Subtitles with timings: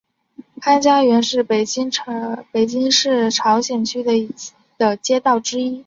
[0.59, 1.91] 潘家园是北京
[2.91, 4.03] 市朝阳区
[4.79, 5.79] 的街道之一。